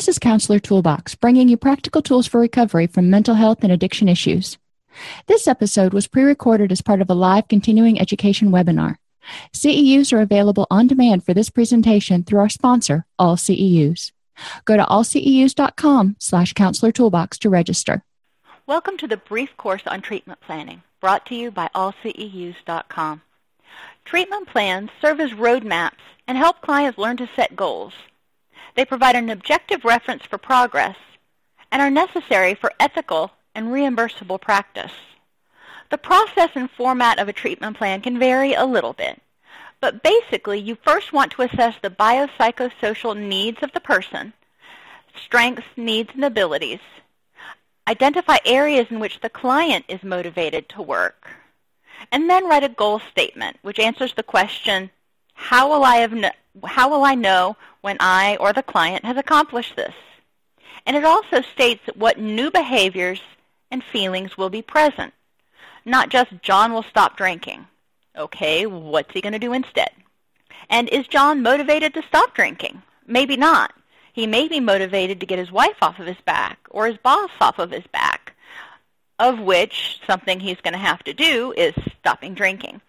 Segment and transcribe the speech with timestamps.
[0.00, 4.08] This is Counselor Toolbox, bringing you practical tools for recovery from mental health and addiction
[4.08, 4.56] issues.
[5.26, 8.96] This episode was pre recorded as part of a live continuing education webinar.
[9.52, 14.12] CEUs are available on demand for this presentation through our sponsor, All CEUs.
[14.64, 18.02] Go to allceus.com slash counselor toolbox to register.
[18.66, 23.20] Welcome to the brief course on treatment planning, brought to you by allceus.com.
[24.06, 27.92] Treatment plans serve as roadmaps and help clients learn to set goals.
[28.74, 30.96] They provide an objective reference for progress
[31.72, 34.92] and are necessary for ethical and reimbursable practice.
[35.90, 39.20] The process and format of a treatment plan can vary a little bit,
[39.80, 44.32] but basically you first want to assess the biopsychosocial needs of the person,
[45.24, 46.80] strengths, needs, and abilities,
[47.88, 51.28] identify areas in which the client is motivated to work,
[52.12, 54.90] and then write a goal statement which answers the question,
[55.34, 56.30] how will I, no-
[56.64, 59.94] how will I know when I or the client has accomplished this?
[60.86, 63.20] And it also states what new behaviors
[63.70, 65.12] and feelings will be present
[65.84, 67.66] not just John will stop drinking.
[68.16, 69.90] Okay, what's he going to do instead?
[70.68, 72.82] And is John motivated to stop drinking?
[73.06, 73.72] Maybe not.
[74.12, 77.30] He may be motivated to get his wife off of his back or his boss
[77.40, 78.34] off of his back,
[79.18, 82.80] of which something he's going to have to do is stopping drinking.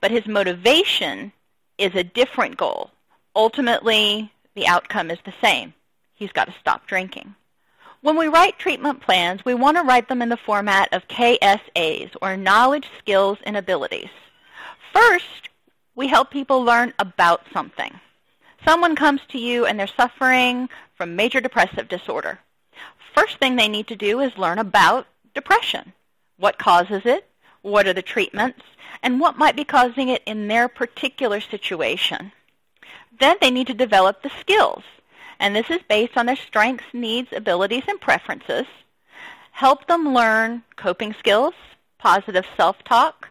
[0.00, 1.32] But his motivation
[1.78, 2.90] is a different goal.
[3.34, 5.74] Ultimately, the outcome is the same.
[6.14, 7.34] He's got to stop drinking.
[8.00, 12.14] When we write treatment plans, we want to write them in the format of KSAs,
[12.20, 14.10] or knowledge, skills, and abilities.
[14.92, 15.48] First,
[15.94, 17.98] we help people learn about something.
[18.64, 22.38] Someone comes to you and they're suffering from major depressive disorder.
[23.14, 25.92] First thing they need to do is learn about depression.
[26.36, 27.28] What causes it?
[27.62, 28.62] What are the treatments?
[29.02, 32.32] And what might be causing it in their particular situation?
[33.20, 34.82] Then they need to develop the skills
[35.40, 38.66] and this is based on their strengths, needs, abilities, and preferences.
[39.52, 41.54] Help them learn coping skills,
[41.98, 43.28] positive self-talk,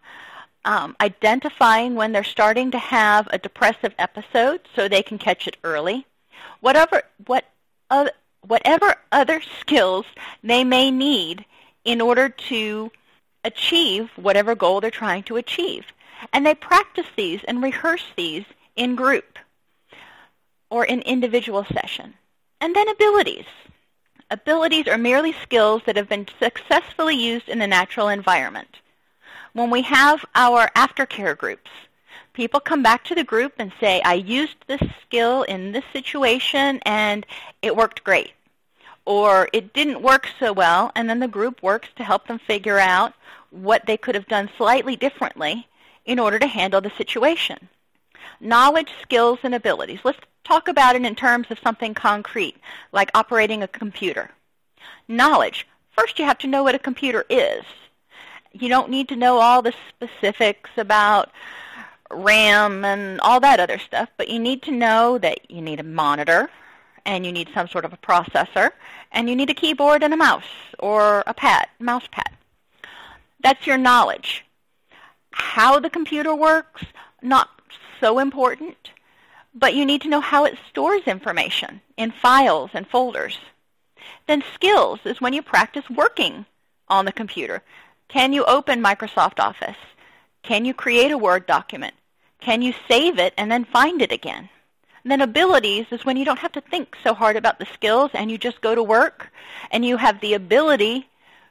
[0.66, 5.58] um, identifying when they're starting to have a depressive episode so they can catch it
[5.64, 6.06] early.
[6.62, 7.46] Whatever, what,
[7.90, 8.10] uh,
[8.48, 10.06] whatever other skills
[10.44, 11.46] they may need
[11.84, 12.92] in order to
[13.44, 15.86] achieve whatever goal they're trying to achieve.
[16.32, 18.46] And they practice these and rehearse these
[18.78, 19.38] in group
[20.74, 22.16] or an individual session.
[22.60, 23.46] And then abilities.
[24.32, 28.80] Abilities are merely skills that have been successfully used in the natural environment.
[29.54, 31.70] When we have our aftercare groups,
[32.34, 36.80] people come back to the group and say, I used this skill in this situation
[36.88, 37.24] and
[37.62, 38.32] it worked great.
[39.06, 42.80] Or it didn't work so well, and then the group works to help them figure
[42.80, 43.14] out
[43.52, 45.68] what they could have done slightly differently
[46.06, 47.70] in order to handle the situation.
[48.40, 50.00] Knowledge, skills, and abilities.
[50.04, 52.58] Let's talk about it in terms of something concrete,
[52.92, 54.32] like operating a computer.
[55.08, 55.68] Knowledge.
[55.98, 57.64] First, you have to know what a computer is.
[58.52, 61.32] You don't need to know all the specifics about
[62.12, 65.84] RAM and all that other stuff, but you need to know that you need a
[65.84, 66.50] monitor,
[67.06, 68.72] and you need some sort of a processor,
[69.12, 70.44] and you need a keyboard and a mouse,
[70.80, 72.30] or a pad, mouse pad.
[73.42, 74.46] That's your knowledge.
[75.32, 76.84] How the computer works,
[77.22, 77.50] not
[78.04, 78.78] so important
[79.54, 83.38] but you need to know how it stores information in files and folders.
[84.28, 86.46] Then skills is when you practice working
[86.88, 87.62] on the computer.
[88.08, 89.78] Can you open Microsoft Office?
[90.42, 91.94] Can you create a Word document?
[92.42, 94.50] Can you save it and then find it again?
[95.04, 98.12] And then abilities is when you don't have to think so hard about the skills
[98.14, 99.30] and you just go to work
[99.72, 101.08] and you have the ability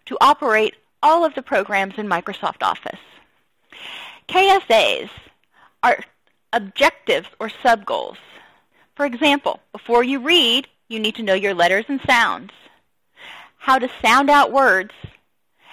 [0.06, 3.00] to operate all of the programs in Microsoft Office.
[4.28, 5.10] KSAs
[5.82, 5.98] are
[6.52, 8.18] objectives or subgoals.
[8.94, 12.50] For example, before you read, you need to know your letters and sounds,
[13.56, 14.92] how to sound out words,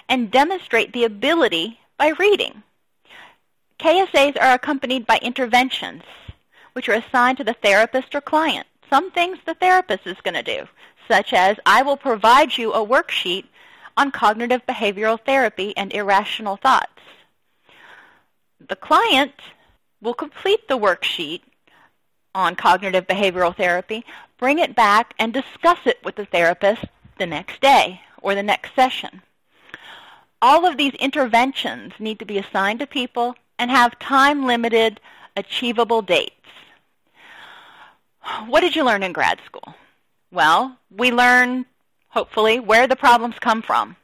[0.08, 2.62] and demonstrate the ability by reading.
[3.78, 6.02] KSAs are accompanied by interventions,
[6.72, 8.66] which are assigned to the therapist or client.
[8.88, 10.66] Some things the therapist is going to do,
[11.08, 13.44] such as I will provide you a worksheet
[13.96, 16.88] on cognitive behavioral therapy and irrational thoughts.
[18.68, 19.34] The client
[20.00, 21.42] will complete the worksheet
[22.34, 24.04] on cognitive behavioral therapy,
[24.38, 26.84] bring it back, and discuss it with the therapist
[27.18, 29.22] the next day or the next session.
[30.42, 35.00] All of these interventions need to be assigned to people and have time-limited,
[35.36, 36.34] achievable dates.
[38.46, 39.74] What did you learn in grad school?
[40.30, 41.66] Well, we learn,
[42.08, 43.96] hopefully, where the problems come from,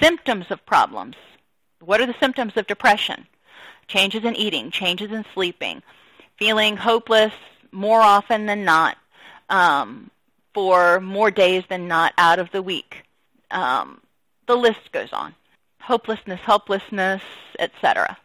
[0.00, 1.16] symptoms of problems.
[1.80, 3.26] What are the symptoms of depression?
[3.88, 5.82] Changes in eating, changes in sleeping,
[6.38, 7.32] feeling hopeless
[7.70, 8.96] more often than not,
[9.50, 10.10] um,
[10.52, 13.04] for more days than not out of the week.
[13.50, 14.00] Um,
[14.46, 15.34] the list goes on.
[15.80, 17.22] Hopelessness, helplessness,
[17.58, 18.16] etc.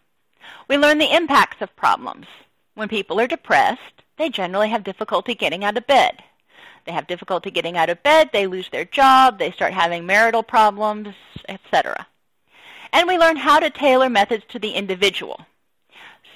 [0.68, 2.28] We learn the impacts of problems.
[2.76, 3.82] When people are depressed,
[4.18, 6.24] they generally have difficulty getting out of bed.
[6.86, 10.44] They have difficulty getting out of bed, they lose their job, they start having marital
[10.44, 11.10] problems,
[11.48, 12.08] etc.
[12.92, 15.46] And we learn how to tailor methods to the individual.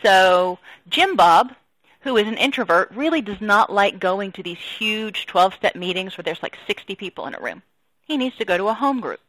[0.04, 0.60] So
[0.90, 1.54] Jim Bob,
[2.02, 6.24] who is an introvert, really does not like going to these huge 12-step meetings where
[6.24, 7.64] there's like 60 people in a room.
[8.06, 9.22] He needs to go to a home group.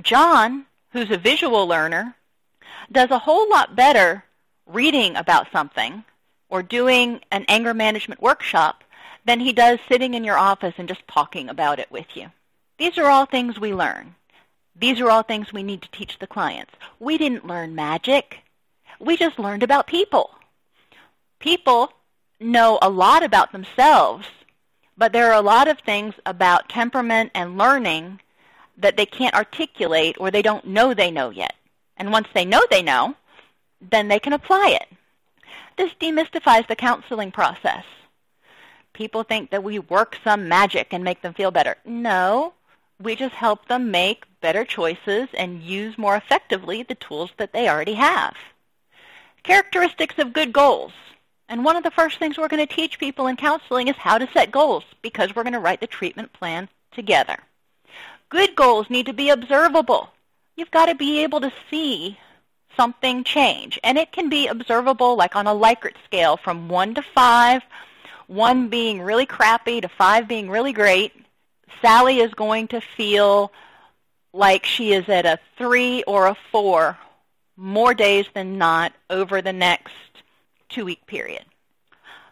[0.00, 2.14] John, who's a visual learner,
[2.90, 4.24] does a whole lot better
[4.66, 6.04] reading about something
[6.48, 8.84] or doing an anger management workshop
[9.24, 12.30] than he does sitting in your office and just talking about it with you.
[12.78, 14.14] These are all things we learn.
[14.76, 16.72] These are all things we need to teach the clients.
[16.98, 18.38] We didn't learn magic.
[18.98, 20.30] We just learned about people.
[21.38, 21.92] People
[22.40, 24.26] know a lot about themselves,
[24.96, 28.20] but there are a lot of things about temperament and learning
[28.76, 31.54] that they can't articulate or they don't know they know yet.
[31.96, 33.14] And once they know they know,
[33.80, 34.88] then they can apply it.
[35.76, 37.84] This demystifies the counseling process.
[38.92, 41.76] People think that we work some magic and make them feel better.
[41.84, 42.54] No,
[43.04, 47.68] we just help them make better choices and use more effectively the tools that they
[47.68, 48.34] already have.
[49.42, 50.92] Characteristics of good goals.
[51.48, 54.18] And one of the first things we're going to teach people in counseling is how
[54.18, 57.36] to set goals because we're going to write the treatment plan together.
[58.30, 60.08] Good goals need to be observable.
[60.56, 62.18] You've got to be able to see
[62.76, 63.78] something change.
[63.84, 67.62] And it can be observable like on a Likert scale from 1 to 5,
[68.26, 71.12] 1 being really crappy to 5 being really great.
[71.80, 73.52] Sally is going to feel
[74.32, 76.98] like she is at a 3 or a 4
[77.56, 79.94] more days than not over the next
[80.68, 81.44] two-week period.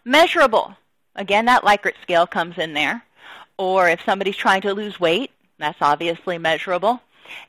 [0.04, 0.76] Measurable.
[1.14, 3.04] Again, that Likert scale comes in there.
[3.56, 7.00] Or if somebody's trying to lose weight, that's obviously measurable.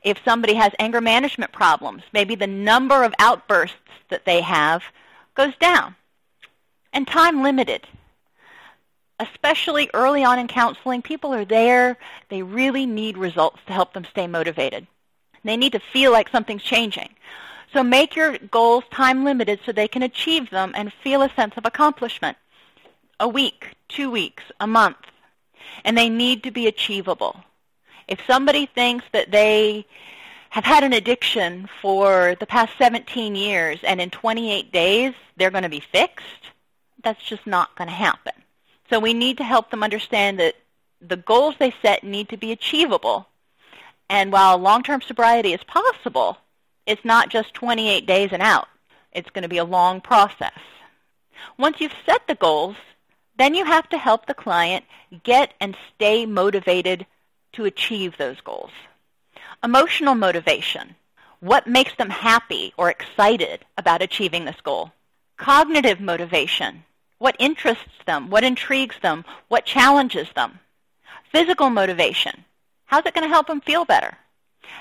[0.02, 3.76] If somebody has anger management problems, maybe the number of outbursts
[4.10, 4.84] that they have
[5.34, 5.96] goes down.
[6.92, 7.88] And time limited.
[9.32, 11.96] Especially early on in counseling, people are there.
[12.28, 14.86] They really need results to help them stay motivated.
[15.44, 17.10] They need to feel like something's changing.
[17.72, 21.54] So make your goals time limited so they can achieve them and feel a sense
[21.56, 22.36] of accomplishment.
[23.18, 24.98] A week, two weeks, a month.
[25.84, 27.42] And they need to be achievable.
[28.06, 29.86] If somebody thinks that they
[30.50, 35.62] have had an addiction for the past 17 years and in 28 days they're going
[35.62, 36.52] to be fixed,
[37.02, 38.34] that's just not going to happen.
[38.94, 40.54] So we need to help them understand that
[41.00, 43.26] the goals they set need to be achievable.
[44.08, 46.38] And while long-term sobriety is possible,
[46.86, 48.68] it's not just 28 days and out.
[49.10, 50.56] It's going to be a long process.
[51.58, 52.76] Once you've set the goals,
[53.36, 54.84] then you have to help the client
[55.24, 57.04] get and stay motivated
[57.54, 58.70] to achieve those goals.
[59.64, 60.94] Emotional motivation.
[61.40, 64.92] What makes them happy or excited about achieving this goal?
[65.36, 66.84] Cognitive motivation.
[67.18, 68.30] What interests them?
[68.30, 69.24] What intrigues them?
[69.48, 70.58] What challenges them?
[71.32, 72.44] Physical motivation.
[72.86, 74.16] How's it going to help them feel better?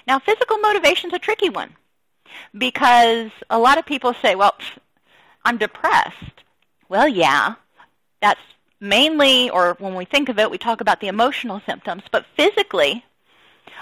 [0.07, 1.75] Now, physical motivation is a tricky one
[2.57, 4.55] because a lot of people say, well,
[5.45, 6.43] I'm depressed.
[6.89, 7.55] Well, yeah,
[8.21, 8.41] that's
[8.79, 13.03] mainly, or when we think of it, we talk about the emotional symptoms, but physically,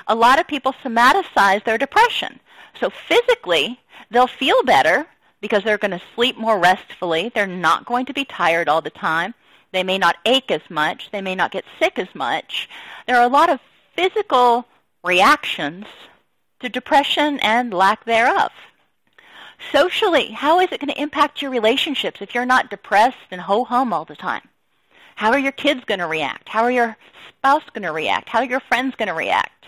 [0.07, 2.39] a lot of people somaticize their depression.
[2.79, 3.79] So physically,
[4.09, 5.07] they'll feel better
[5.41, 7.31] because they're going to sleep more restfully.
[7.33, 9.33] They're not going to be tired all the time.
[9.71, 11.09] They may not ache as much.
[11.11, 12.69] They may not get sick as much.
[13.07, 13.59] There are a lot of
[13.95, 14.65] physical
[15.03, 15.85] reactions
[16.59, 18.51] to depression and lack thereof.
[19.71, 23.93] Socially, how is it going to impact your relationships if you're not depressed and ho-hum
[23.93, 24.47] all the time?
[25.15, 26.49] How are your kids going to react?
[26.49, 26.97] How are your
[27.29, 28.29] spouse going to react?
[28.29, 29.67] How are your friends going to react?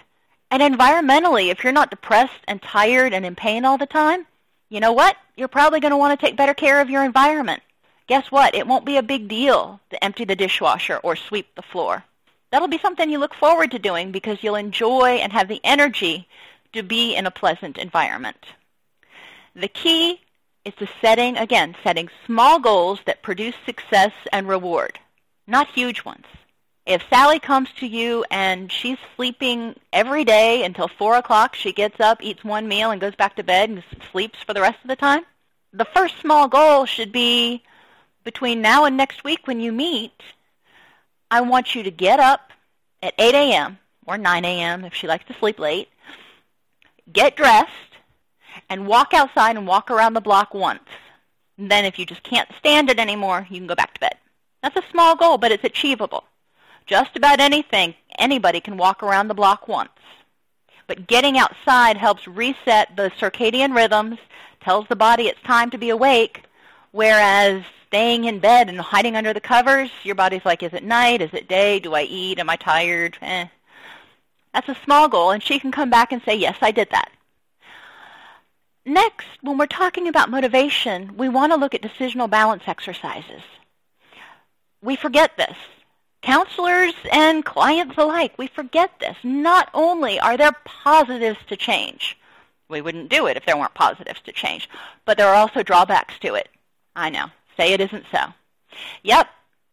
[0.50, 4.26] And environmentally, if you're not depressed and tired and in pain all the time,
[4.74, 5.16] you know what?
[5.36, 7.62] You're probably going to want to take better care of your environment.
[8.08, 8.56] Guess what?
[8.56, 12.04] It won't be a big deal to empty the dishwasher or sweep the floor.
[12.50, 16.28] That'll be something you look forward to doing because you'll enjoy and have the energy
[16.74, 18.48] to be in a pleasant environment.
[19.56, 20.20] The key
[20.66, 24.98] is to setting, again, setting small goals that produce success and reward,
[25.46, 26.26] not huge ones.
[26.86, 32.00] If Sally comes to you and she's sleeping every day until 4 o'clock, she gets
[32.02, 34.90] up, eats one meal, and goes back to bed and sleeps for the rest of
[34.90, 35.24] the time,
[35.72, 37.64] the first small goal should be
[38.26, 40.22] between now and next week when you meet,
[41.32, 42.52] I want you to get up
[43.02, 43.80] at 8 a.m.
[44.06, 44.84] or 9 a.m.
[44.84, 45.90] if she likes to sleep late,
[47.12, 47.72] get dressed,
[48.70, 50.84] and walk outside and walk around the block once.
[51.58, 54.18] And then if you just can't stand it anymore, you can go back to bed.
[54.62, 56.26] That's a small goal, but it's achievable.
[56.86, 59.90] Just about anything, anybody can walk around the block once.
[60.88, 64.20] But getting outside helps reset the circadian rhythms,
[64.62, 66.44] tells the body it's time to be awake,
[66.92, 71.22] whereas staying in bed and hiding under the covers, your body's like, is it night?
[71.22, 71.80] Is it day?
[71.80, 72.40] Do I eat?
[72.40, 73.18] Am I tired?
[73.22, 73.48] Eh.
[74.54, 77.12] That's a small goal, and she can come back and say, yes, I did that.
[78.86, 83.42] Next, when we're talking about motivation, we want to look at decisional balance exercises.
[84.82, 85.56] We forget this.
[86.24, 89.18] Counselors and clients alike, we forget this.
[89.24, 92.18] Not only are there positives to change,
[92.70, 94.70] we wouldn't do it if there weren't positives to change,
[95.04, 96.48] but there are also drawbacks to it.
[96.96, 97.26] I know.
[97.58, 98.28] Say it isn't so.
[99.04, 99.28] Yep,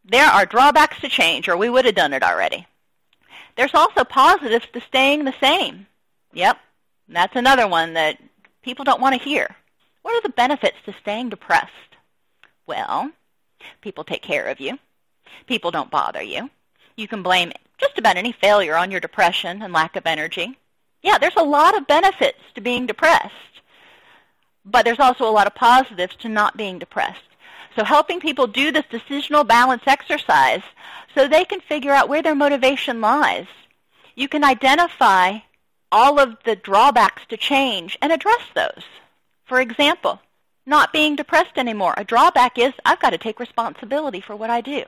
[0.04, 2.66] there are drawbacks to change, or we would have done it already.
[3.56, 5.86] There's also positives to staying the same.
[6.32, 6.58] Yep,
[7.08, 8.18] that's another one that
[8.62, 9.54] people don't want to hear.
[10.02, 11.70] What are the benefits to staying depressed?
[12.66, 13.12] Well,
[13.82, 14.80] people take care of you.
[15.46, 16.50] People don't bother you.
[16.96, 20.58] You can blame just about any failure on your depression and lack of energy.
[21.02, 23.32] Yeah, there's a lot of benefits to being depressed,
[24.64, 27.22] but there's also a lot of positives to not being depressed.
[27.76, 30.62] So helping people do this decisional balance exercise
[31.14, 33.46] so they can figure out where their motivation lies.
[34.14, 35.38] You can identify
[35.92, 38.84] all of the drawbacks to change and address those.
[39.46, 40.20] For example,
[40.66, 41.94] not being depressed anymore.
[41.96, 44.84] A drawback is I've got to take responsibility for what I do.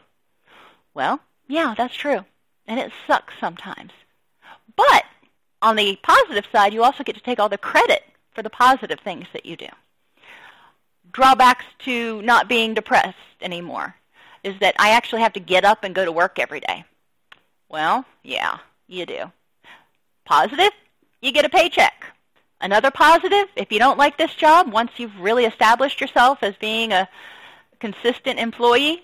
[0.94, 2.24] Well, yeah, that's true.
[2.66, 3.92] And it sucks sometimes.
[4.76, 5.04] But
[5.60, 8.02] on the positive side, you also get to take all the credit
[8.34, 9.68] for the positive things that you do.
[11.12, 13.94] Drawbacks to not being depressed anymore
[14.42, 16.84] is that I actually have to get up and go to work every day.
[17.68, 18.58] Well, yeah,
[18.88, 19.30] you do.
[20.24, 20.70] Positive,
[21.20, 22.06] you get a paycheck.
[22.60, 26.92] Another positive, if you don't like this job, once you've really established yourself as being
[26.92, 27.08] a
[27.80, 29.02] consistent employee,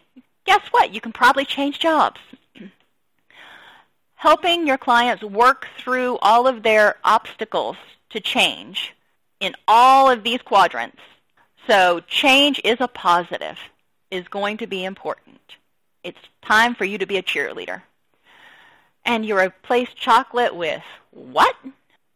[0.48, 0.94] guess what?
[0.94, 2.18] You can probably change jobs.
[4.14, 7.76] Helping your clients work through all of their obstacles
[8.08, 8.94] to change
[9.40, 11.02] in all of these quadrants.
[11.66, 13.58] So change is a positive,
[14.10, 15.38] is going to be important.
[16.02, 17.82] It's time for you to be a cheerleader.
[19.04, 21.54] And you replace chocolate with what?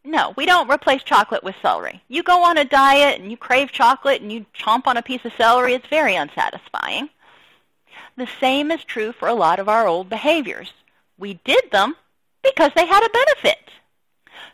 [0.04, 2.02] No, we don't replace chocolate with celery.
[2.08, 5.24] You go on a diet and you crave chocolate and you chomp on a piece
[5.26, 7.10] of celery, it's very unsatisfying.
[8.16, 10.72] The same is true for a lot of our old behaviors.
[11.18, 11.96] We did them
[12.42, 13.58] because they had a benefit.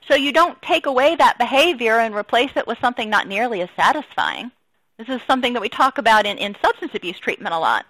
[0.08, 3.68] So you don't take away that behavior and replace it with something not nearly as
[3.76, 4.50] satisfying.
[4.96, 7.86] This is something that we talk about in, in substance abuse treatment a lot.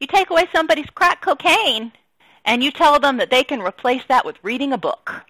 [0.00, 1.92] You take away somebody's crack cocaine
[2.44, 5.24] and you tell them that they can replace that with reading a book.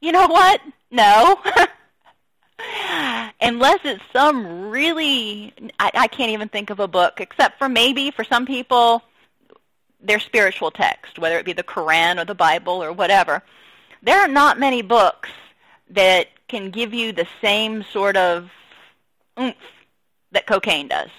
[0.00, 0.60] You know what?
[0.90, 1.40] No.
[3.40, 8.10] Unless it's some really, I, I can't even think of a book, except for maybe
[8.10, 9.02] for some people,
[10.02, 13.42] their spiritual text, whether it be the Quran or the Bible or whatever.
[14.02, 15.30] There are not many books
[15.90, 18.50] that can give you the same sort of
[19.38, 19.54] oomph
[20.32, 21.10] that cocaine does.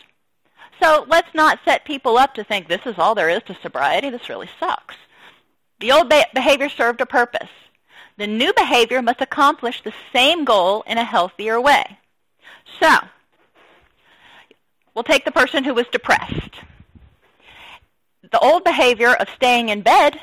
[0.82, 4.10] So let's not set people up to think this is all there is to sobriety.
[4.10, 4.96] This really sucks.
[5.80, 7.50] The old behavior served a purpose.
[8.18, 11.98] The new behavior must accomplish the same goal in a healthier way.
[12.80, 12.98] So,
[14.94, 16.60] we'll take the person who was depressed.
[18.34, 20.20] The old behavior of staying in bed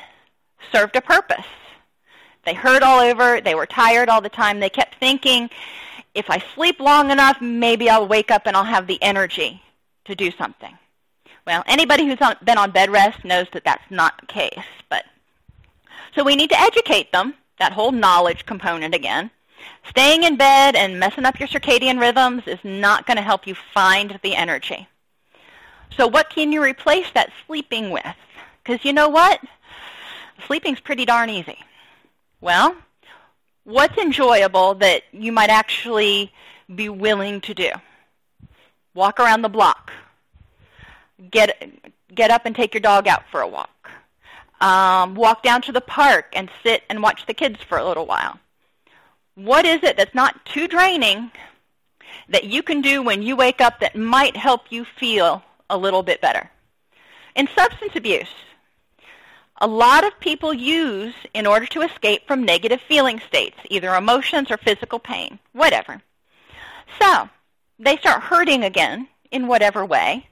[0.71, 1.45] served a purpose.
[2.43, 3.39] They hurt all over.
[3.39, 4.59] They were tired all the time.
[4.59, 5.49] They kept thinking,
[6.13, 9.63] if I sleep long enough, maybe I'll wake up and I'll have the energy
[10.05, 10.77] to do something.
[11.47, 14.59] Well, anybody who's on, been on bed rest knows that that's not the case.
[14.89, 15.05] But
[16.13, 19.31] so we need to educate them that whole knowledge component again.
[19.89, 23.55] Staying in bed and messing up your circadian rhythms is not going to help you
[23.73, 24.89] find the energy.
[25.97, 28.15] So what can you replace that sleeping with?
[28.63, 29.39] Because you know what?
[30.47, 31.57] Sleeping's pretty darn easy.
[32.39, 32.75] Well,
[33.63, 36.31] what's enjoyable that you might actually
[36.73, 37.69] be willing to do?
[38.93, 39.91] Walk around the block.
[41.29, 41.69] Get,
[42.13, 43.81] get up and take your dog out for a walk
[44.61, 48.05] um, walk down to the park and sit and watch the kids for a little
[48.05, 48.39] while.
[49.35, 51.31] What is it that's not too draining
[52.29, 56.03] that you can do when you wake up that might help you feel a little
[56.03, 56.49] bit better.
[57.35, 58.33] In substance abuse,
[59.59, 64.51] a lot of people use in order to escape from negative feeling states, either emotions
[64.51, 66.01] or physical pain, whatever.
[66.99, 67.29] So
[67.79, 70.27] they start hurting again in whatever way.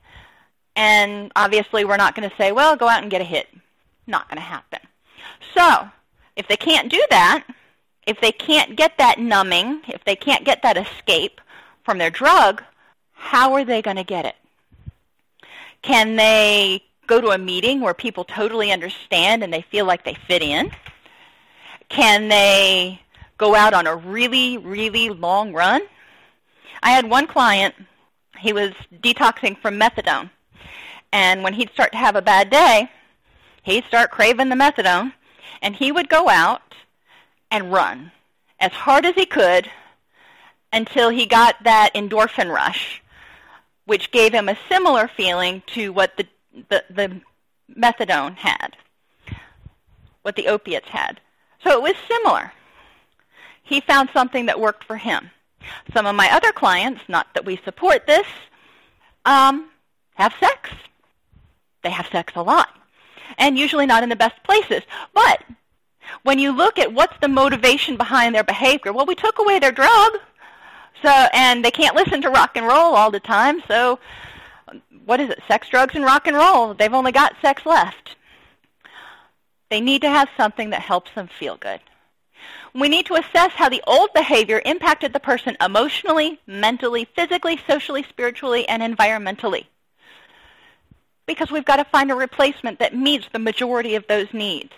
[0.75, 3.47] And obviously we're not going to say, well, go out and get a hit.
[4.07, 4.79] Not going to happen.
[5.55, 5.89] So
[6.35, 7.43] if they can't do that,
[8.07, 11.39] if they can't get that numbing, if they can't get that escape
[11.83, 12.63] from their drug,
[13.13, 14.35] how are they going to get it?
[15.81, 20.15] Can they go to a meeting where people totally understand and they feel like they
[20.27, 20.71] fit in?
[21.89, 23.01] Can they
[23.37, 25.81] go out on a really, really long run?
[26.83, 27.75] I had one client,
[28.39, 28.71] he was
[29.01, 30.29] detoxing from methadone.
[31.11, 32.89] And when he'd start to have a bad day,
[33.63, 35.13] he'd start craving the methadone,
[35.61, 36.61] and he would go out
[37.49, 38.11] and run
[38.59, 39.69] as hard as he could
[40.71, 43.01] until he got that endorphin rush,
[43.89, 46.27] which gave him a similar feeling to what the
[46.69, 47.21] the, the
[47.75, 48.75] methadone had,
[50.21, 51.19] what the opiates had.
[51.63, 52.51] So it was similar.
[53.63, 55.31] He found something that worked for him.
[55.93, 58.27] Some of my other clients, not that we support this,
[59.25, 59.69] um,
[60.15, 60.69] have sex.
[61.83, 62.69] They have sex a lot,
[63.37, 64.83] and usually not in the best places.
[65.13, 65.43] But
[66.23, 69.71] when you look at what's the motivation behind their behavior, well, we took away their
[69.71, 70.11] drug,
[71.01, 73.99] so and they can't listen to rock and roll all the time, so
[75.05, 76.73] what is it, sex, drugs, and rock and roll.
[76.73, 78.15] They've only got sex left.
[79.69, 81.79] They need to have something that helps them feel good.
[82.73, 88.03] We need to assess how the old behavior impacted the person emotionally, mentally, physically, socially,
[88.07, 89.65] spiritually, and environmentally.
[91.25, 94.71] Because we've got to find a replacement that meets the majority of those needs.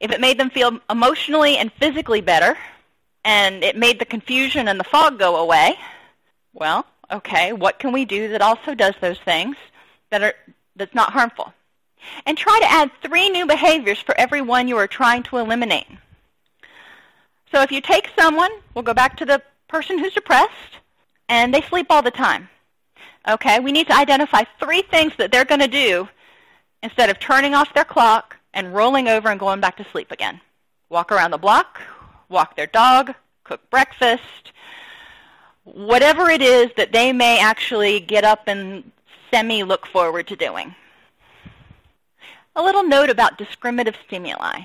[0.00, 2.56] If it made them feel emotionally and physically better,
[3.26, 5.76] and it made the confusion and the fog go away,
[6.54, 9.56] well, okay, what can we do that also does those things
[10.10, 10.34] that are
[10.76, 11.52] that's not harmful?
[12.24, 15.88] And try to add three new behaviors for every one you are trying to eliminate.
[17.50, 20.78] So if you take someone, we'll go back to the person who's depressed,
[21.28, 22.48] and they sleep all the time.
[23.28, 26.08] Okay, we need to identify three things that they're going to do
[26.84, 30.40] instead of turning off their clock and rolling over and going back to sleep again.
[30.90, 31.80] Walk around the block,
[32.28, 34.52] walk their dog, cook breakfast,
[35.64, 38.90] whatever it is that they may actually get up and
[39.30, 40.74] semi look forward to doing.
[42.54, 44.60] A little note about discriminative stimuli.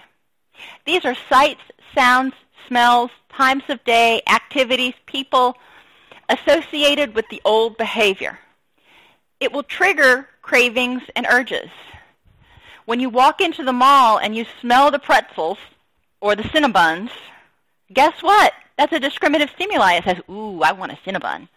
[0.85, 1.61] These are sights,
[1.93, 2.33] sounds,
[2.67, 5.57] smells, times of day, activities, people
[6.29, 8.39] associated with the old behavior.
[9.39, 11.69] It will trigger cravings and urges.
[12.85, 15.57] When you walk into the mall and you smell the pretzels
[16.19, 17.09] or the Cinnabons,
[17.93, 18.53] guess what?
[18.77, 19.93] That's a discriminative stimuli.
[19.93, 21.47] It says, ooh, I want a Cinnabon.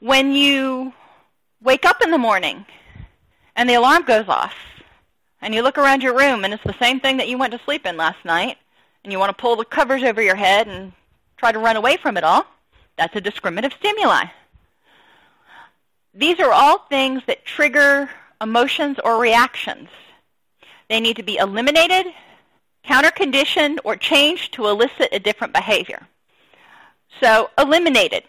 [0.00, 0.92] When you
[1.62, 2.66] wake up in the morning
[3.56, 4.54] and the alarm goes off
[5.40, 7.60] and you look around your room and it's the same thing that you went to
[7.64, 8.58] sleep in last night
[9.02, 10.92] and you want to pull the covers over your head and
[11.36, 12.46] try to run away from it all,
[12.96, 14.24] that's a discriminative stimuli.
[16.14, 18.08] These are all things that trigger
[18.40, 19.88] emotions or reactions.
[20.88, 22.06] They need to be eliminated
[22.84, 26.06] counter-conditioned or changed to elicit a different behavior.
[27.20, 28.24] So eliminated.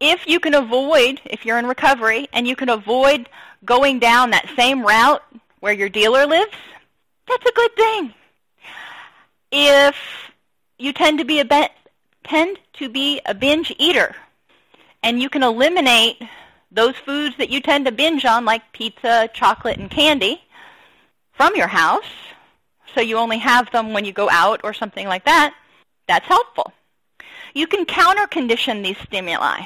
[0.00, 3.28] If you can avoid, if you're in recovery, and you can avoid
[3.64, 5.22] going down that same route
[5.60, 6.56] where your dealer lives,
[7.28, 8.14] that's a good thing.
[9.52, 9.96] If
[10.78, 11.68] you tend to be a
[12.24, 14.16] tend to be a binge eater,
[15.02, 16.22] and you can eliminate
[16.70, 20.40] those foods that you tend to binge on, like pizza, chocolate, and candy,
[21.32, 22.04] from your house,
[22.94, 25.54] so you only have them when you go out or something like that,
[26.08, 26.72] that's helpful.
[27.54, 29.60] You can counter condition these stimuli.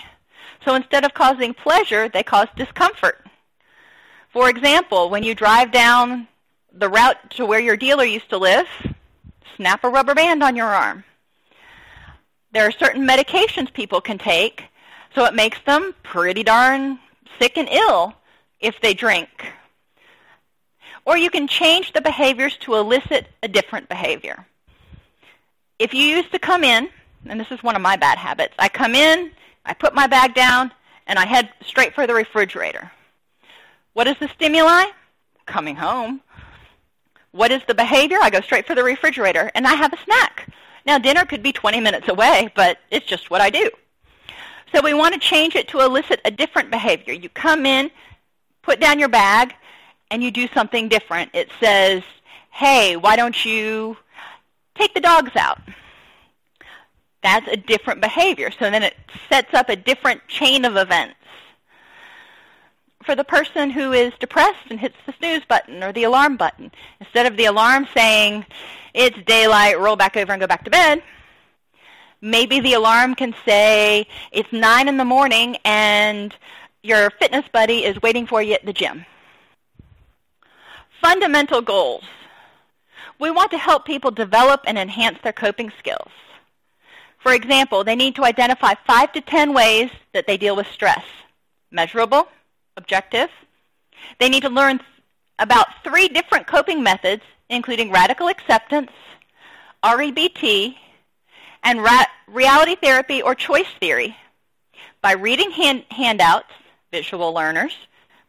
[0.64, 3.26] So instead of causing pleasure, they cause discomfort.
[4.32, 6.26] For example, when you drive down
[6.72, 8.66] the route to where your dealer used to live,
[9.56, 11.04] snap a rubber band on your arm.
[12.52, 14.64] There are certain medications people can take,
[15.14, 16.98] so it makes them pretty darn
[17.38, 18.14] sick and ill
[18.60, 19.28] if they drink
[21.06, 24.46] or you can change the behaviors to elicit a different behavior.
[25.78, 26.88] If you used to come in,
[27.26, 29.30] and this is one of my bad habits, I come in,
[29.64, 30.72] I put my bag down,
[31.06, 32.90] and I head straight for the refrigerator.
[33.92, 34.84] What is the stimuli?
[35.46, 36.20] Coming home.
[37.32, 38.18] What is the behavior?
[38.22, 40.48] I go straight for the refrigerator, and I have a snack.
[40.86, 43.70] Now, dinner could be 20 minutes away, but it's just what I do.
[44.74, 47.14] So we want to change it to elicit a different behavior.
[47.14, 47.90] You come in,
[48.62, 49.54] put down your bag,
[50.14, 51.28] and you do something different.
[51.34, 52.04] It says,
[52.52, 53.96] hey, why don't you
[54.76, 55.58] take the dogs out?
[57.24, 58.52] That's a different behavior.
[58.52, 58.94] So then it
[59.28, 61.16] sets up a different chain of events.
[63.04, 66.70] For the person who is depressed and hits the snooze button or the alarm button,
[67.00, 68.46] instead of the alarm saying,
[68.94, 71.02] it's daylight, roll back over and go back to bed,
[72.20, 76.36] maybe the alarm can say, it's 9 in the morning and
[76.84, 79.04] your fitness buddy is waiting for you at the gym.
[81.00, 82.04] Fundamental goals.
[83.18, 86.10] We want to help people develop and enhance their coping skills.
[87.18, 91.04] For example, they need to identify 5 to 10 ways that they deal with stress.
[91.70, 92.28] Measurable,
[92.76, 93.30] objective.
[94.18, 94.80] They need to learn
[95.38, 98.90] about three different coping methods, including radical acceptance,
[99.82, 100.76] REBT,
[101.62, 104.16] and ra- reality therapy or choice theory
[105.00, 106.52] by reading hand- handouts,
[106.90, 107.74] visual learners,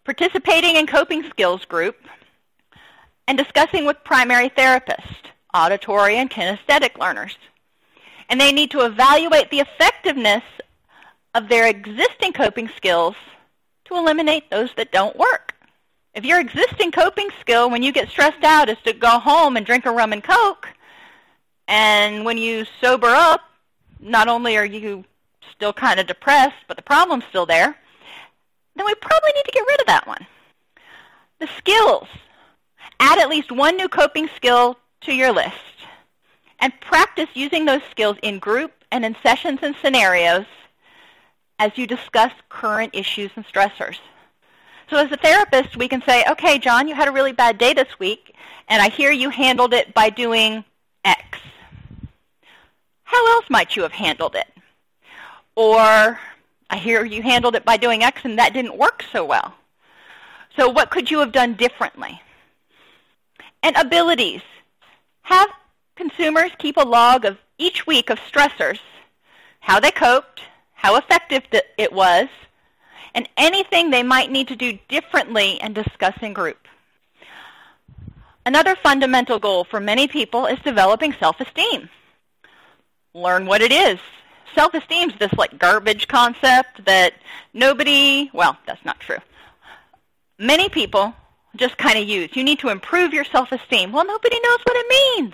[0.04, 1.98] participating in coping skills group,
[3.28, 5.16] and discussing with primary therapists,
[5.54, 7.38] auditory and kinesthetic learners.
[8.30, 10.44] And they need to evaluate the effectiveness
[11.34, 13.16] of their existing coping skills
[13.86, 15.54] to eliminate those that don't work.
[16.14, 19.66] If your existing coping skill when you get stressed out is to go home and
[19.66, 20.68] drink a rum and coke,
[21.68, 23.42] and when you sober up,
[24.00, 25.04] not only are you
[25.52, 27.76] still kind of depressed, but the problem's still there,
[28.76, 30.26] then we probably need to get rid of that one.
[31.40, 32.08] The skills.
[33.00, 35.56] Add at least one new coping skill to your list
[36.60, 40.46] and practice using those skills in group and in sessions and scenarios
[41.60, 43.98] as you discuss current issues and stressors.
[44.90, 47.74] So as a therapist, we can say, okay, John, you had a really bad day
[47.74, 48.36] this week,
[48.68, 50.64] and I hear you handled it by doing
[51.04, 51.40] X.
[53.04, 54.48] How else might you have handled it?
[55.56, 56.20] Or
[56.70, 59.54] I hear you handled it by doing X and that didn't work so well.
[60.56, 62.22] So what could you have done differently?
[63.66, 64.44] And abilities.
[65.24, 65.50] Have
[65.96, 68.78] consumers keep a log of each week of stressors,
[69.60, 70.42] how they coped,
[70.74, 71.42] how effective
[71.80, 72.28] it was,
[73.16, 76.68] and anything they might need to do differently and discuss in group.
[78.46, 81.90] Another fundamental goal for many people is developing self-esteem.
[83.16, 83.98] Learn what it is.
[84.54, 87.16] Self-esteem is this like garbage concept that
[87.52, 89.18] nobody, well, that's not true.
[90.38, 91.16] Many people
[91.58, 92.36] just kind of use.
[92.36, 93.92] You need to improve your self-esteem.
[93.92, 95.34] Well, nobody knows what it means.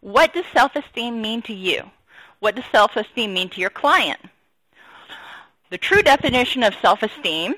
[0.00, 1.82] What does self-esteem mean to you?
[2.40, 4.20] What does self-esteem mean to your client?
[5.70, 7.54] The true definition of self-esteem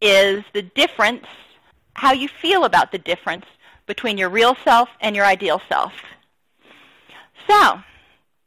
[0.00, 1.26] is the difference,
[1.94, 3.44] how you feel about the difference
[3.86, 5.92] between your real self and your ideal self.
[7.48, 7.80] So,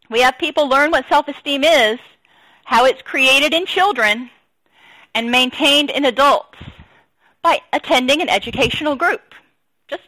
[0.09, 1.99] we have people learn what self-esteem is,
[2.65, 4.29] how it's created in children,
[5.15, 6.57] and maintained in adults
[7.41, 9.34] by attending an educational group.
[9.88, 10.04] Just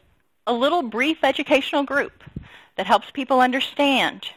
[0.48, 2.24] a little brief educational group
[2.76, 4.28] that helps people understand.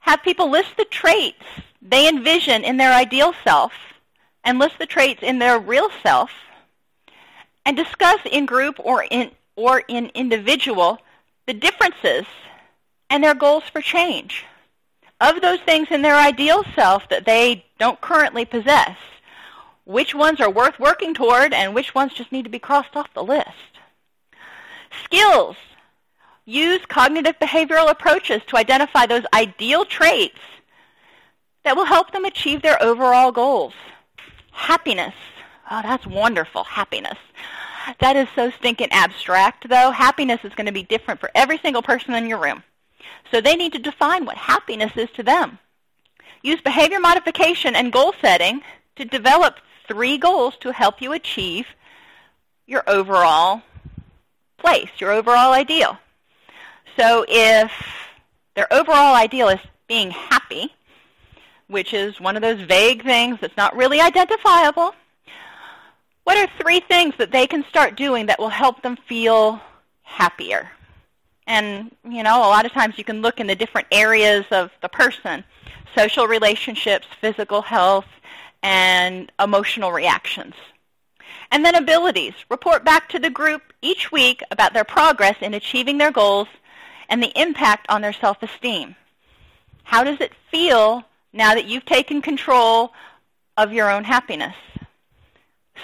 [0.00, 1.44] Have people list the traits
[1.80, 3.72] they envision in their ideal self
[4.44, 6.30] and list the traits in their real self
[7.64, 10.98] and discuss in group or in, or in individual
[11.46, 12.24] the differences
[13.10, 14.44] and their goals for change.
[15.20, 18.96] Of those things in their ideal self that they don't currently possess,
[19.84, 23.12] which ones are worth working toward and which ones just need to be crossed off
[23.14, 23.48] the list.
[25.04, 25.56] Skills.
[26.44, 30.40] Use cognitive behavioral approaches to identify those ideal traits
[31.64, 33.74] that will help them achieve their overall goals.
[34.50, 35.14] Happiness.
[35.70, 37.18] Oh, that's wonderful, happiness.
[38.00, 39.90] That is so stinking abstract, though.
[39.90, 42.62] Happiness is going to be different for every single person in your room.
[43.30, 45.58] So they need to define what happiness is to them.
[46.42, 48.62] Use behavior modification and goal setting
[48.96, 51.66] to develop three goals to help you achieve
[52.66, 53.62] your overall
[54.58, 55.98] place, your overall ideal.
[56.98, 57.72] So if
[58.54, 60.72] their overall ideal is being happy,
[61.66, 64.94] which is one of those vague things that's not really identifiable,
[66.24, 69.60] what are three things that they can start doing that will help them feel
[70.02, 70.70] happier?
[71.46, 74.70] And, you know, a lot of times you can look in the different areas of
[74.80, 75.42] the person,
[75.96, 78.06] social relationships, physical health,
[78.62, 80.54] and emotional reactions.
[81.50, 82.34] And then abilities.
[82.48, 86.48] Report back to the group each week about their progress in achieving their goals
[87.08, 88.96] and the impact on their self-esteem.
[89.84, 92.92] How does it feel now that you've taken control
[93.56, 94.54] of your own happiness?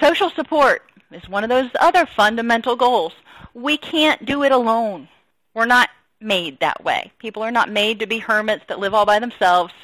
[0.01, 3.13] Social support is one of those other fundamental goals.
[3.55, 5.09] We can't do it alone.
[5.55, 7.13] We're not made that way.
[7.19, 9.75] People are not made to be hermits that live all by themselves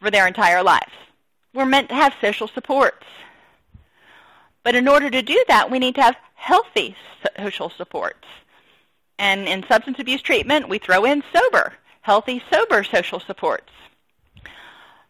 [0.00, 0.92] for their entire lives.
[1.56, 3.06] We're meant to have social supports.
[4.62, 6.94] But in order to do that, we need to have healthy
[7.38, 8.26] social supports.
[9.18, 13.72] And in substance abuse treatment, we throw in sober, healthy, sober social supports.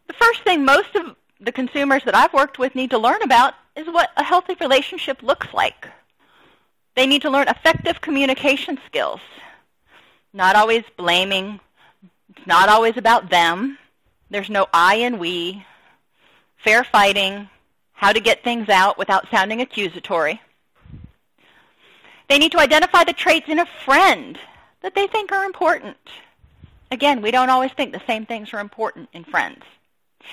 [0.06, 3.54] The first thing most of the consumers that I've worked with need to learn about
[3.74, 5.88] is what a healthy relationship looks like.
[6.94, 9.20] They need to learn effective communication skills.
[10.32, 11.58] Not always blaming.
[12.36, 13.78] It's not always about them.
[14.30, 15.64] There's no I and we.
[16.66, 17.48] Fair fighting.
[17.92, 20.40] How to get things out without sounding accusatory.
[22.28, 24.36] They need to identify the traits in a friend
[24.82, 25.96] that they think are important.
[26.90, 29.62] Again, we don't always think the same things are important in friends.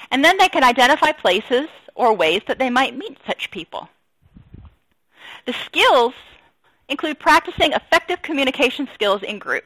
[0.09, 3.87] And then they can identify places or ways that they might meet such people.
[5.45, 6.15] The skills
[6.89, 9.65] include practicing effective communication skills in group.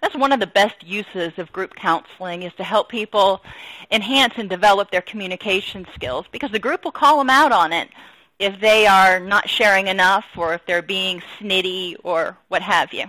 [0.00, 3.42] That's one of the best uses of group counseling is to help people
[3.90, 7.90] enhance and develop their communication skills because the group will call them out on it
[8.38, 13.04] if they are not sharing enough or if they're being snitty or what have you.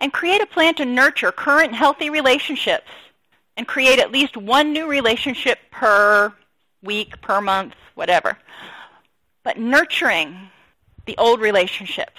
[0.00, 2.90] And create a plan to nurture current healthy relationships
[3.56, 6.34] and create at least one new relationship per
[6.82, 8.36] week, per month, whatever.
[9.44, 10.50] But nurturing
[11.06, 12.18] the old relationships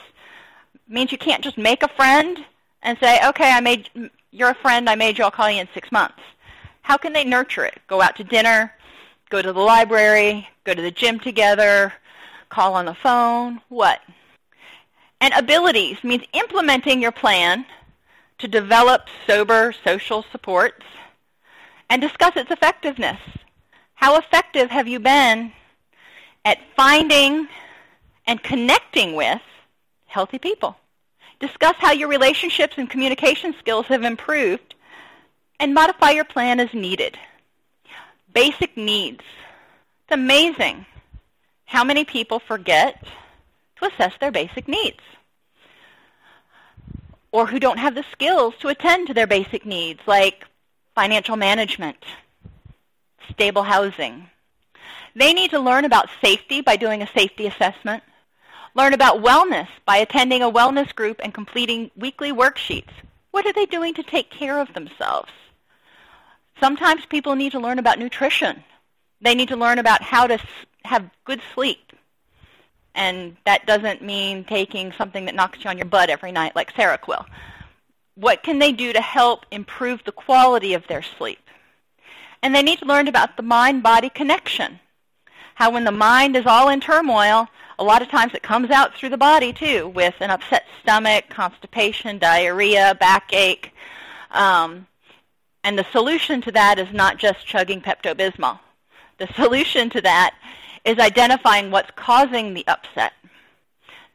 [0.87, 2.45] means you can't just make a friend
[2.87, 3.89] and say, okay, I made
[4.31, 6.21] you're a friend, I made you, I'll call you in six months.
[6.83, 7.81] How can they nurture it?
[7.87, 8.73] Go out to dinner,
[9.29, 11.91] go to the library, go to the gym together,
[12.47, 13.99] call on the phone, what?
[15.19, 17.65] And abilities means implementing your plan
[18.37, 20.85] to develop sober social supports
[21.89, 23.19] and discuss its effectiveness.
[23.95, 25.51] How effective have you been
[26.45, 27.49] at finding
[28.25, 29.41] and connecting with
[30.05, 30.77] healthy people?
[31.39, 34.75] Discuss how your relationships and communication skills have improved
[35.59, 37.17] and modify your plan as needed.
[38.33, 39.21] Basic needs.
[40.03, 40.85] It's amazing
[41.65, 43.03] how many people forget
[43.77, 44.99] to assess their basic needs
[47.31, 50.45] or who don't have the skills to attend to their basic needs like
[50.95, 51.97] financial management,
[53.29, 54.27] stable housing.
[55.15, 58.03] They need to learn about safety by doing a safety assessment,
[58.77, 62.93] learn about wellness by attending a wellness group and completing weekly worksheets.
[63.31, 65.31] What are they doing to take care of themselves?
[66.59, 68.63] Sometimes people need to learn about nutrition.
[69.21, 70.39] They need to learn about how to
[70.85, 71.91] have good sleep.
[72.95, 76.73] And that doesn't mean taking something that knocks you on your butt every night like
[76.73, 77.25] Seroquel
[78.17, 81.39] what can they do to help improve the quality of their sleep?
[82.41, 84.79] And they need to learn about the mind-body connection.
[85.57, 87.47] How when the mind is all in turmoil,
[87.79, 91.25] a lot of times it comes out through the body too, with an upset stomach,
[91.29, 93.73] constipation, diarrhea, backache.
[94.31, 94.87] Um,
[95.63, 98.59] and the solution to that is not just chugging Pepto-Bismol.
[99.17, 100.35] The solution to that
[100.85, 103.13] is identifying what's causing the upset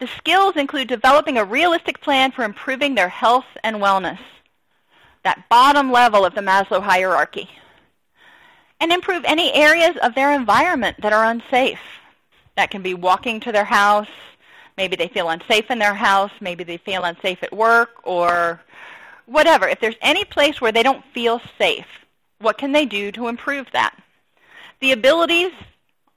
[0.03, 4.19] the skills include developing a realistic plan for improving their health and wellness,
[5.23, 7.49] that bottom level of the Maslow hierarchy,
[8.83, 11.79] and improve any areas of their environment that are unsafe.
[12.57, 14.09] That can be walking to their house,
[14.75, 18.61] maybe they feel unsafe in their house, maybe they feel unsafe at work, or
[19.25, 19.69] whatever.
[19.69, 21.85] If there's any place where they don't feel safe,
[22.39, 23.97] what can they do to improve that?
[24.81, 25.53] The abilities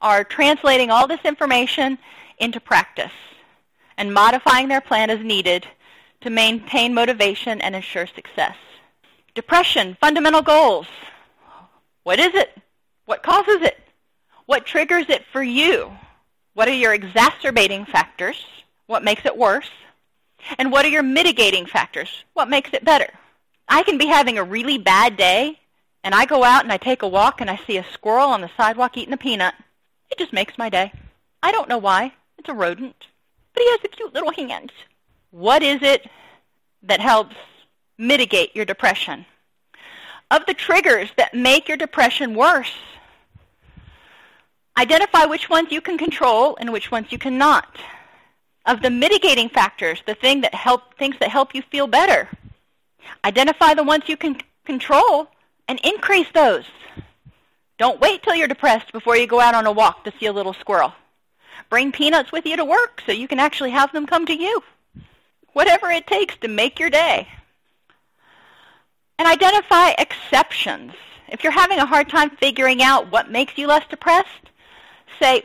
[0.03, 1.99] are translating all this information
[2.39, 3.13] into practice
[3.97, 5.69] and modifying their plan as needed
[6.23, 8.57] to maintain motivation and ensure success.
[9.37, 10.89] Depression, fundamental goals.
[12.07, 12.57] What is it?
[13.07, 13.77] What causes it?
[14.45, 15.90] What triggers it for you?
[16.55, 18.47] What are your exacerbating factors?
[18.87, 19.69] What makes it worse?
[20.57, 22.23] And what are your mitigating factors?
[22.35, 23.09] What makes it better?
[23.69, 25.59] I can be having a really bad day,
[26.05, 28.40] and I go out and I take a walk and I see a squirrel on
[28.40, 29.55] the sidewalk eating a peanut.
[30.09, 30.92] It just makes my day.
[31.42, 32.12] I don't know why.
[32.38, 33.09] It's a rodent
[33.53, 34.71] but he has a cute little hand.
[35.31, 36.09] What is it
[36.83, 37.35] that helps
[37.99, 39.25] mitigate your depression?
[40.31, 42.73] Of the triggers that make your depression worse,
[44.77, 47.77] identify which ones you can control and which ones you cannot.
[48.67, 52.29] Of the mitigating factors, the thing that help, things that help you feel better,
[53.25, 55.29] identify the ones you can control
[55.69, 56.65] and increase those.
[57.79, 60.33] Don't wait till you're depressed before you go out on a walk to see a
[60.33, 60.93] little squirrel.
[61.71, 64.62] Bring peanuts with you to work so you can actually have them come to you.
[65.53, 67.29] Whatever it takes to make your day.
[69.19, 70.93] And identify exceptions.
[71.29, 74.51] If you're having a hard time figuring out what makes you less depressed,
[75.19, 75.43] say,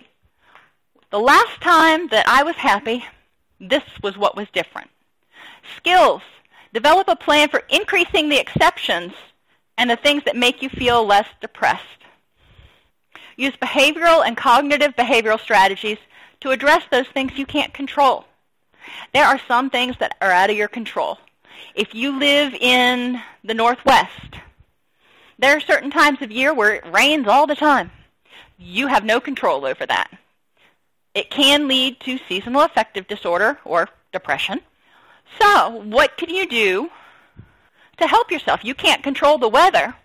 [1.10, 3.06] the last time that I was happy,
[3.60, 4.90] this was what was different.
[5.78, 6.22] Skills.
[6.74, 9.14] Develop a plan for increasing the exceptions
[9.78, 11.84] and the things that make you feel less depressed.
[13.36, 15.98] Use behavioral and cognitive behavioral strategies
[16.40, 18.26] to address those things you can't control.
[19.14, 21.18] There are some things that are out of your control.
[21.76, 24.36] If you live in the Northwest,
[25.40, 27.92] there are certain times of year where it rains all the time.
[28.58, 30.12] You have no control over that.
[31.14, 34.62] It can lead to seasonal affective disorder or depression.
[35.40, 36.90] So what can you do
[37.98, 38.64] to help yourself?
[38.64, 39.96] You can't control the weather,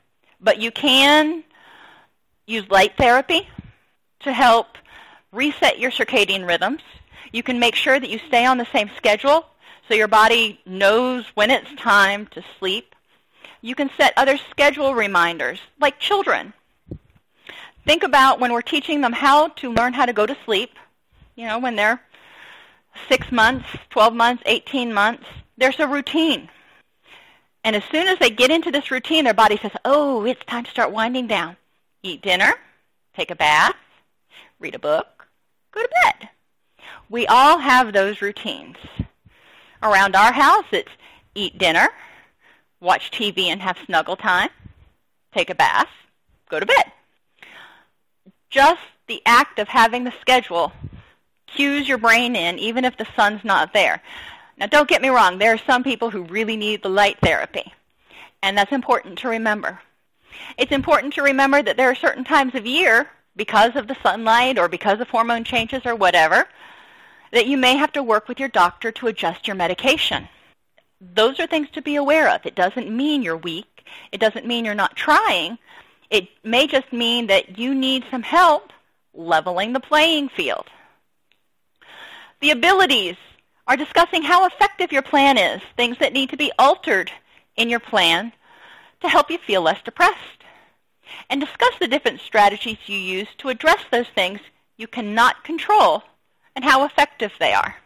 [0.40, 1.44] but you can
[2.46, 3.48] use light therapy
[4.20, 4.78] to help
[5.32, 6.80] reset your circadian rhythms.
[7.32, 9.46] You can make sure that you stay on the same schedule
[9.88, 12.94] so your body knows when it's time to sleep.
[13.62, 16.52] You can set other schedule reminders, like children.
[17.84, 20.70] Think about when we're teaching them how to learn how to go to sleep,
[21.36, 22.00] you know, when they're
[23.08, 25.24] 6 months, 12 months, 18 months,
[25.56, 26.48] there's a routine.
[27.62, 30.64] And as soon as they get into this routine, their body says, oh, it's time
[30.64, 31.56] to start winding down.
[32.02, 32.54] Eat dinner,
[33.14, 33.74] take a bath,
[34.60, 35.26] read a book,
[35.72, 36.28] go to bed.
[37.08, 38.76] We all have those routines.
[39.82, 40.90] Around our house, it's
[41.34, 41.88] eat dinner,
[42.80, 44.48] watch TV and have snuggle time,
[45.32, 45.88] take a bath,
[46.48, 46.92] go to bed.
[48.50, 50.72] Just the act of having the schedule
[51.46, 54.02] cues your brain in even if the sun's not there.
[54.56, 57.72] Now don't get me wrong, there are some people who really need the light therapy,
[58.42, 59.80] and that's important to remember.
[60.58, 64.58] It's important to remember that there are certain times of year, because of the sunlight
[64.58, 66.48] or because of hormone changes or whatever,
[67.36, 70.26] that you may have to work with your doctor to adjust your medication.
[71.02, 72.46] Those are things to be aware of.
[72.46, 73.84] It doesn't mean you're weak.
[74.10, 75.58] It doesn't mean you're not trying.
[76.08, 78.72] It may just mean that you need some help
[79.12, 80.66] leveling the playing field.
[82.40, 83.16] The abilities
[83.66, 87.10] are discussing how effective your plan is, things that need to be altered
[87.56, 88.32] in your plan
[89.02, 90.42] to help you feel less depressed.
[91.28, 94.40] And discuss the different strategies you use to address those things
[94.78, 96.02] you cannot control
[96.56, 97.76] and how effective they are.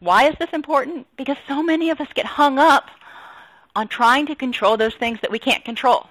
[0.00, 1.06] Why is this important?
[1.16, 2.90] Because so many of us get hung up
[3.74, 6.08] on trying to control those things that we can't control.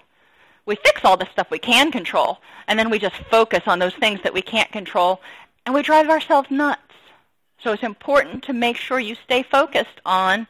[0.65, 3.93] We fix all the stuff we can control, and then we just focus on those
[3.95, 5.21] things that we can't control,
[5.65, 6.81] and we drive ourselves nuts.
[7.61, 10.47] So it's important to make sure you stay focused on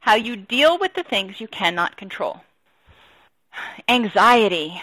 [0.00, 2.40] how you deal with the things you cannot control.
[3.88, 4.80] Anxiety.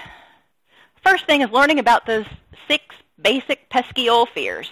[1.04, 2.26] First thing is learning about those
[2.68, 2.84] six
[3.22, 4.70] basic pesky old fears.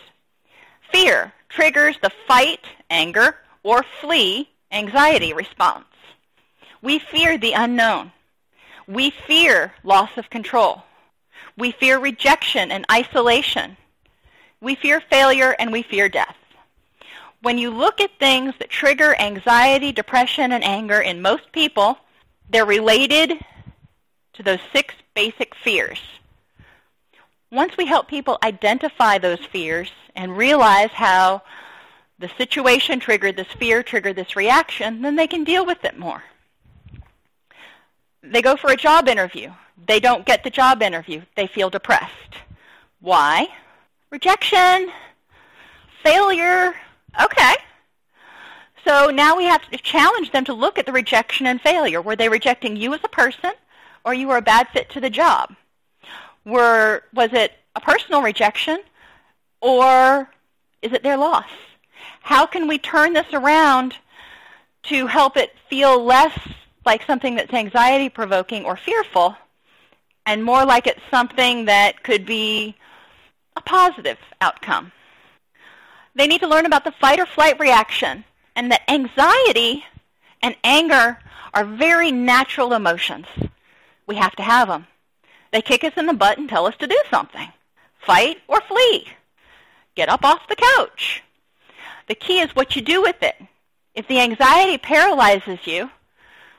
[0.93, 5.86] Fear triggers the fight, anger, or flee, anxiety response.
[6.84, 8.12] We fear the unknown.
[8.88, 10.84] We fear loss of control.
[11.58, 13.75] We fear rejection and isolation.
[14.62, 16.36] We fear failure and we fear death.
[17.41, 21.97] When you look at things that trigger anxiety, depression, and anger in most people,
[22.51, 23.34] they're related
[24.34, 25.99] to those six basic fears.
[27.53, 31.39] Once we help people identify those fears and realize how
[32.17, 36.23] the situation triggered this fear, triggered this reaction, then they can deal with it more.
[38.23, 39.51] They go for a job interview.
[39.87, 41.21] They don't get the job interview.
[41.35, 42.33] They feel depressed.
[43.01, 43.47] Why?
[44.09, 44.91] Rejection,
[46.01, 46.73] failure.
[47.21, 47.53] Okay.
[48.83, 52.01] So now we have to challenge them to look at the rejection and failure.
[52.01, 53.51] Were they rejecting you as a person
[54.03, 55.55] or you were a bad fit to the job?
[56.45, 58.79] Were, was it a personal rejection
[59.62, 60.29] or
[60.82, 61.49] is it their loss?
[62.21, 63.95] How can we turn this around
[64.84, 66.38] to help it feel less
[66.86, 69.36] like something that's anxiety provoking or fearful
[70.25, 72.75] and more like it's something that could be
[73.56, 74.91] a positive outcome?
[76.15, 78.23] They need to learn about the fight or flight reaction
[78.56, 79.84] and that anxiety
[80.41, 81.17] and anger
[81.53, 83.25] are very natural emotions.
[84.06, 84.88] We have to have them.
[85.53, 87.47] They kick us in the butt and tell us to do something.
[87.99, 89.07] Fight or flee.
[89.95, 91.23] Get up off the couch.
[92.07, 93.35] The key is what you do with it.
[93.93, 95.91] If the anxiety paralyzes you,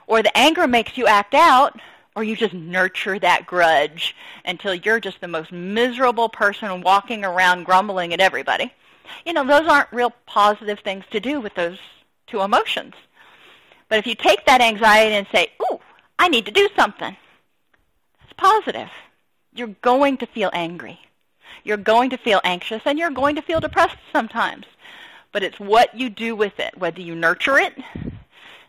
[0.07, 1.81] or the anger makes you act out,
[2.15, 7.65] or you just nurture that grudge until you're just the most miserable person walking around
[7.65, 8.73] grumbling at everybody,
[9.27, 11.79] you know, those aren't real positive things to do with those
[12.29, 12.95] two emotions.
[13.89, 15.81] But if you take that anxiety and say, ooh,
[16.17, 17.17] I need to do something,
[18.37, 18.91] positive.
[19.55, 20.99] You're going to feel angry.
[21.63, 24.67] You're going to feel anxious and you're going to feel depressed sometimes.
[25.33, 27.75] But it's what you do with it, whether you nurture it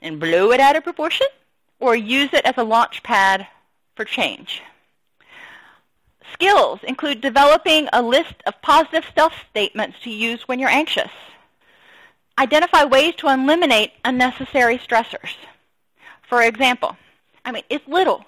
[0.01, 1.27] and blow it out of proportion
[1.79, 3.47] or use it as a launch pad
[3.95, 4.61] for change.
[6.33, 11.11] Skills include developing a list of positive self-statements to use when you're anxious.
[12.37, 15.35] Identify ways to eliminate unnecessary stressors.
[16.27, 16.97] For example,
[17.45, 18.25] I mean, it's little,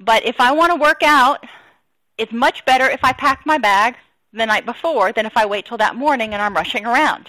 [0.00, 1.44] but if I want to work out,
[2.16, 3.96] it's much better if I pack my bag
[4.32, 7.28] the night before than if I wait till that morning and I'm rushing around.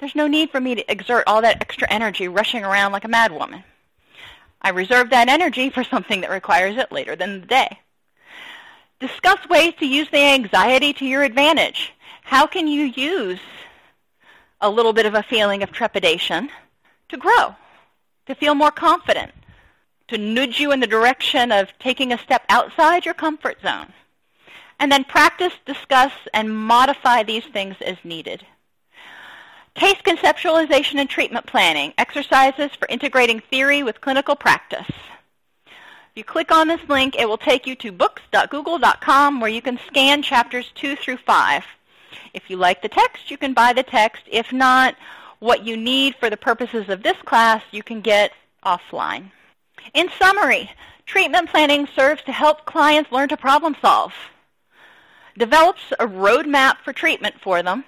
[0.00, 3.08] there's no need for me to exert all that extra energy rushing around like a
[3.08, 3.64] madwoman.
[4.62, 7.78] I reserve that energy for something that requires it later in the day.
[9.00, 11.92] Discuss ways to use the anxiety to your advantage.
[12.22, 13.40] How can you use
[14.60, 16.50] a little bit of a feeling of trepidation
[17.08, 17.54] to grow,
[18.26, 19.32] to feel more confident,
[20.08, 23.92] to nudge you in the direction of taking a step outside your comfort zone?
[24.80, 28.44] And then practice, discuss, and modify these things as needed.
[29.74, 34.90] Case conceptualization and treatment planning, exercises for integrating theory with clinical practice.
[35.66, 39.78] If you click on this link, it will take you to books.google.com where you can
[39.86, 41.64] scan chapters 2 through 5.
[42.34, 44.24] If you like the text, you can buy the text.
[44.26, 44.96] If not,
[45.38, 48.32] what you need for the purposes of this class, you can get
[48.64, 49.30] offline.
[49.94, 50.70] In summary,
[51.06, 54.12] treatment planning serves to help clients learn to problem solve,
[55.36, 57.84] develops a roadmap for treatment for them,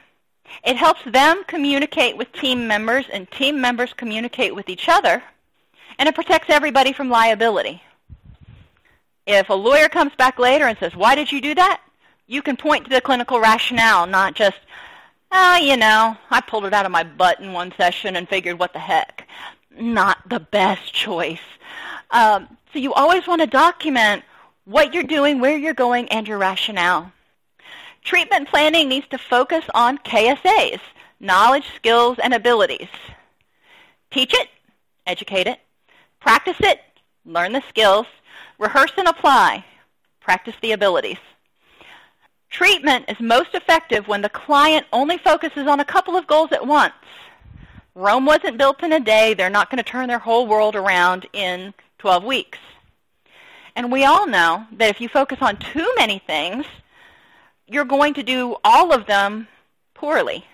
[0.64, 5.22] it helps them communicate with team members and team members communicate with each other,
[5.99, 7.82] and it protects everybody from liability.
[9.26, 11.80] If a lawyer comes back later and says, why did you do that?
[12.26, 14.59] You can point to the clinical rationale, not just,
[15.30, 18.59] oh, you know, I pulled it out of my butt in one session and figured
[18.59, 19.26] what the heck.
[19.78, 21.40] Not the best choice.
[22.10, 24.24] Um, so you always want to document
[24.64, 27.12] what you're doing, where you're going, and your rationale.
[28.02, 30.80] Treatment planning needs to focus on KSAs,
[31.20, 32.88] knowledge, skills, and abilities.
[34.10, 34.48] Teach it,
[35.06, 35.60] educate it,
[36.18, 36.80] practice it,
[37.24, 38.06] learn the skills,
[38.58, 39.64] rehearse and apply,
[40.20, 41.18] practice the abilities.
[42.50, 46.66] Treatment is most effective when the client only focuses on a couple of goals at
[46.66, 46.94] once.
[47.95, 49.34] Rome wasn't built in a day.
[49.34, 52.59] They're not going to turn their whole world around in 12 weeks.
[53.76, 56.66] And we all know that if you focus on too many things,
[57.66, 59.49] you're going to do all of them
[59.95, 60.45] poorly.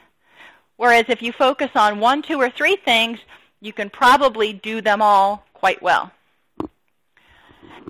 [0.76, 3.18] Whereas if you focus on one, two, or three things,
[3.60, 6.10] you can probably do them all quite well.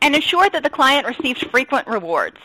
[0.02, 2.38] And ensure that the client receives frequent rewards.